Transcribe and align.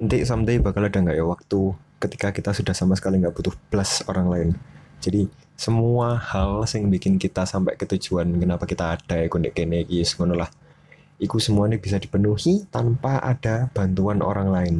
nanti 0.00 0.24
someday 0.24 0.56
bakal 0.56 0.80
ada 0.80 0.96
nggak 0.96 1.12
ya 1.12 1.24
waktu 1.28 1.76
ketika 2.00 2.32
kita 2.32 2.50
sudah 2.56 2.72
sama 2.72 2.96
sekali 2.96 3.20
nggak 3.20 3.36
butuh 3.36 3.52
plus 3.68 4.00
orang 4.08 4.26
lain? 4.32 4.48
Jadi 5.04 5.28
semua 5.60 6.16
hal 6.16 6.64
yang 6.72 6.88
bikin 6.88 7.20
kita 7.20 7.44
sampai 7.44 7.76
ke 7.76 7.84
tujuan 7.84 8.32
kenapa 8.40 8.64
kita 8.64 8.96
ada 8.96 9.20
ya 9.20 9.28
kondek 9.28 9.52
kene 9.52 9.84
wis 9.84 10.16
ngono 10.16 10.40
lah. 10.40 10.48
Iku 11.20 11.36
semuanya 11.36 11.76
bisa 11.76 12.00
dipenuhi 12.00 12.64
tanpa 12.72 13.20
ada 13.20 13.68
bantuan 13.76 14.24
orang 14.24 14.48
lain. 14.48 14.76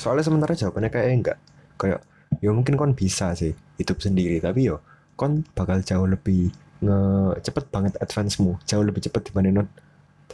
Soalnya 0.00 0.24
sementara 0.24 0.56
jawabannya 0.56 0.88
kayak 0.88 1.08
enggak. 1.12 1.38
Kayak 1.76 2.00
ya 2.40 2.50
mungkin 2.56 2.80
kon 2.80 2.96
bisa 2.96 3.36
sih 3.36 3.52
hidup 3.76 4.00
sendiri 4.00 4.40
tapi 4.40 4.72
yo 4.72 4.80
kon 5.12 5.44
bakal 5.52 5.84
jauh 5.84 6.08
lebih 6.08 6.48
nge 6.80 7.00
cepet 7.44 7.64
banget 7.68 7.92
advance-mu. 8.00 8.56
Jauh 8.64 8.80
lebih 8.80 9.04
cepet 9.04 9.28
dibanding 9.28 9.60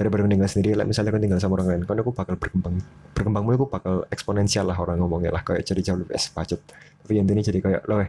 daripada 0.00 0.24
tinggal 0.24 0.48
sendiri 0.48 0.72
lah 0.72 0.88
misalnya 0.88 1.12
kon 1.12 1.20
tinggal 1.20 1.36
sama 1.36 1.60
orang 1.60 1.76
lain 1.76 1.80
kon 1.84 2.00
aku 2.00 2.16
bakal 2.16 2.40
berkembang. 2.40 2.80
Berkembangmu 3.12 3.50
aku 3.60 3.66
bakal 3.68 3.94
eksponensial 4.08 4.64
lah 4.64 4.80
orang 4.80 4.96
ngomongnya 4.96 5.28
lah 5.28 5.44
kayak 5.44 5.68
jadi 5.68 5.92
jauh 5.92 6.00
lebih 6.00 6.16
espacet 6.16 6.64
tapi 7.04 7.20
intinya 7.20 7.44
jadi 7.44 7.58
kayak 7.60 7.82
loh 7.84 8.00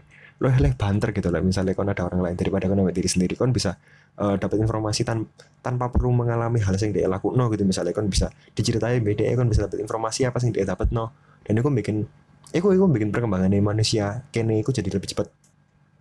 loh 0.41 0.53
leh 0.57 0.73
banter 0.73 1.13
gitu 1.13 1.29
lah 1.29 1.43
misalnya 1.43 1.75
kon 1.75 1.91
ada 1.91 2.07
orang 2.07 2.21
lain 2.23 2.35
daripada 2.39 2.65
ambil 2.65 2.95
diri 2.95 3.09
sendiri 3.11 3.35
kon 3.35 3.51
bisa 3.51 3.75
uh, 4.17 4.39
dapat 4.39 4.57
informasi 4.63 5.03
tan 5.03 5.27
tanpa 5.59 5.91
perlu 5.91 6.09
mengalami 6.15 6.63
hal 6.63 6.73
yang 6.79 6.95
dia 6.95 7.11
lakukan 7.11 7.35
no 7.35 7.51
gitu. 7.51 7.67
Misalnya 7.67 7.91
kon 7.91 8.07
bisa 8.07 8.31
diceritain 8.55 9.03
beda 9.03 9.27
kon 9.35 9.51
bisa 9.51 9.67
dapat 9.67 9.83
informasi 9.83 10.25
apa 10.25 10.39
sih 10.39 10.49
dia 10.49 10.63
dapat 10.63 10.89
no 10.95 11.11
dan 11.43 11.59
itu 11.59 11.67
bikin 11.67 12.07
itu 12.55 12.67
itu 12.71 12.85
bikin 12.87 13.09
perkembangan 13.11 13.51
manusia 13.59 14.23
kene 14.31 14.63
itu 14.63 14.71
jadi 14.71 14.89
lebih 14.89 15.11
cepat. 15.11 15.27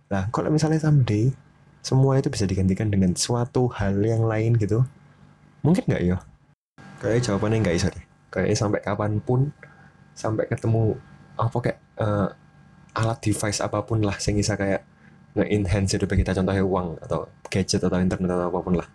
Nah 0.09 0.31
kalau 0.31 0.47
misalnya 0.47 0.79
someday 0.79 1.29
semua 1.81 2.21
itu 2.21 2.29
bisa 2.29 2.45
digantikan 2.45 2.93
dengan 2.93 3.17
suatu 3.17 3.65
hal 3.73 3.97
yang 4.05 4.25
lain 4.25 4.57
gitu 4.61 4.85
mungkin 5.61 5.83
nggak 5.87 6.03
ya 6.03 6.17
kayak 7.01 7.25
jawabannya 7.25 7.65
nggak 7.65 7.75
bisa 7.81 7.89
deh. 7.89 8.05
Kayak 8.31 8.55
sampai 8.55 8.79
kapan 8.85 9.17
pun 9.19 9.49
sampai 10.13 10.45
ketemu 10.45 10.95
apa 11.35 11.57
kayak 11.57 11.79
uh, 11.97 12.29
alat 12.93 13.17
device 13.25 13.59
apa 13.65 13.81
pun 13.81 14.05
lah 14.05 14.13
yang 14.21 14.37
bisa 14.37 14.53
kayak 14.53 14.85
nge-enhance 15.33 15.97
hidup 15.97 16.13
kita. 16.13 16.37
Contohnya 16.37 16.61
uang 16.61 17.01
atau 17.01 17.25
gadget 17.49 17.81
atau 17.81 17.97
internet 17.97 18.29
atau 18.29 18.47
apa 18.53 18.59
pun 18.61 18.73
lah. 18.77 18.87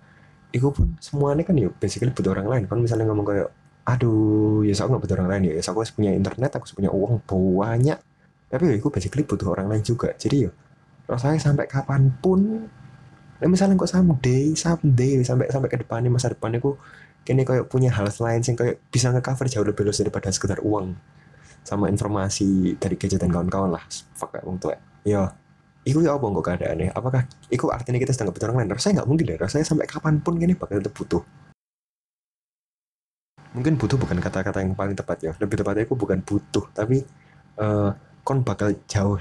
Itu 0.55 0.71
pun 0.71 0.95
semuanya 1.03 1.43
kan 1.43 1.59
yuk 1.59 1.75
basically 1.83 2.15
butuh 2.15 2.33
orang 2.33 2.47
lain. 2.47 2.63
Kan 2.71 2.79
misalnya 2.79 3.11
ngomong 3.11 3.27
kayak 3.27 3.49
aduh 3.87 4.63
ya 4.67 4.75
saya 4.75 4.91
nggak 4.91 5.03
butuh 5.03 5.15
orang 5.23 5.31
lain 5.31 5.43
ya, 5.51 5.53
ya 5.59 5.63
aku 5.63 5.83
punya 5.95 6.11
internet 6.15 6.51
aku 6.55 6.65
punya 6.79 6.91
uang 6.95 7.27
banyak. 7.27 7.99
Tapi 8.47 8.63
ya 8.71 8.75
itu 8.79 8.89
basically 8.89 9.27
butuh 9.27 9.51
orang 9.51 9.67
lain 9.67 9.83
juga. 9.83 10.15
Jadi 10.15 10.47
yo 10.47 10.51
rasanya 11.11 11.39
sampai 11.43 11.67
kapan 11.67 12.11
pun 12.23 12.71
nah, 13.43 13.49
misalnya 13.49 13.77
kok 13.77 13.91
someday 13.91 14.53
someday 14.57 15.21
sampai 15.25 15.47
sampai 15.51 15.69
ke 15.69 15.79
depannya 15.83 16.11
masa 16.13 16.33
depannya 16.33 16.61
aku 16.61 16.77
kini 17.27 17.43
kayak 17.43 17.67
punya 17.67 17.91
hal 17.91 18.07
lain 18.07 18.41
sih 18.41 18.55
kayak 18.55 18.79
bisa 18.89 19.11
nge-cover 19.11 19.51
jauh 19.51 19.67
lebih 19.67 19.83
luas 19.83 19.99
daripada 19.99 20.31
sekedar 20.31 20.63
uang 20.63 20.95
sama 21.67 21.91
informasi 21.91 22.79
dari 22.79 22.95
gadget 22.95 23.19
dan 23.19 23.35
kawan-kawan 23.35 23.75
lah 23.75 23.83
fuck 24.15 24.39
tua 24.63 24.79
ya 25.03 25.35
Iku 25.87 26.03
ya 26.03 26.19
apa 26.19 26.27
nggak 26.27 26.43
keadaannya? 26.51 26.91
Apakah 26.91 27.31
iku 27.47 27.71
artinya 27.71 28.03
kita 28.03 28.11
sedang 28.11 28.35
orang 28.35 28.67
lain? 28.67 28.75
Rasanya 28.75 28.93
nggak 29.01 29.09
mungkin 29.09 29.25
deh. 29.31 29.39
Rasanya 29.39 29.63
sampai 29.63 29.87
kapan 29.87 30.19
pun 30.19 30.35
gini 30.35 30.59
bakal 30.59 30.83
tetap 30.83 30.99
butuh. 30.99 31.23
Mungkin 33.55 33.79
butuh 33.79 33.95
bukan 33.95 34.19
kata-kata 34.19 34.67
yang 34.67 34.75
paling 34.75 34.99
tepat 34.99 35.23
ya. 35.23 35.33
Lebih 35.39 35.63
tepatnya 35.63 35.87
aku 35.87 35.95
bukan 35.95 36.27
butuh, 36.27 36.67
tapi 36.75 37.07
uh, 37.63 37.95
kon 38.27 38.43
bakal 38.43 38.75
jauh 38.91 39.15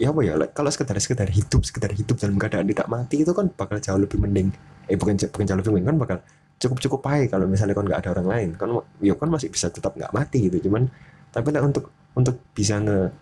ya 0.00 0.10
apa 0.10 0.20
ya 0.24 0.34
kalau 0.52 0.70
sekedar 0.72 0.96
sekedar 0.98 1.28
hidup 1.28 1.62
sekedar 1.62 1.92
hidup 1.92 2.16
dalam 2.16 2.36
keadaan 2.40 2.66
tidak 2.68 2.88
mati 2.88 3.22
itu 3.22 3.32
kan 3.36 3.48
bakal 3.52 3.78
jauh 3.78 4.00
lebih 4.00 4.18
mending. 4.20 4.48
Eh 4.88 4.96
bukan 4.96 5.16
bukan 5.18 5.44
jauh 5.46 5.58
lebih 5.58 5.72
mending 5.72 5.88
kan 5.88 5.96
bakal 6.00 6.16
cukup 6.62 6.78
cukup 6.78 7.00
baik 7.02 7.28
kalau 7.34 7.46
misalnya 7.50 7.74
kon 7.76 7.86
nggak 7.86 8.00
ada 8.06 8.10
orang 8.18 8.28
lain. 8.28 8.48
Kan 8.56 8.68
ya 9.04 9.14
kan 9.16 9.28
masih 9.28 9.48
bisa 9.52 9.68
tetap 9.68 9.94
nggak 9.96 10.12
mati 10.12 10.48
gitu 10.48 10.68
cuman 10.68 10.88
tapi 11.32 11.48
lah 11.52 11.64
untuk 11.64 11.92
untuk 12.12 12.40
bisa 12.52 12.80
nge 12.80 13.12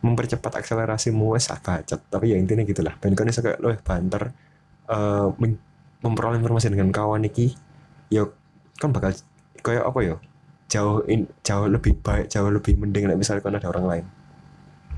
mempercepat 0.00 0.62
akselerasi 0.62 1.12
wes 1.12 1.50
bacot. 1.50 2.00
Tapi 2.08 2.24
ya 2.32 2.36
intinya 2.40 2.64
gitulah. 2.64 2.94
Dan 2.98 3.12
kan 3.12 3.28
bisa 3.28 3.44
kayak 3.44 3.60
banter 3.84 4.32
uh, 4.90 5.28
memperoleh 6.00 6.40
informasi 6.40 6.72
dengan 6.72 6.90
kawan 6.90 7.24
iki 7.28 7.52
ya 8.10 8.26
kan 8.80 8.90
bakal 8.90 9.12
kayak 9.60 9.84
apa 9.84 10.00
ya 10.00 10.16
jauh 10.70 11.04
in, 11.06 11.28
jauh 11.44 11.68
lebih 11.68 12.00
baik 12.00 12.32
jauh 12.32 12.48
lebih 12.48 12.80
mending 12.80 13.06
misalnya 13.14 13.44
kan 13.44 13.54
ada 13.56 13.68
orang 13.68 13.86
lain 13.86 14.04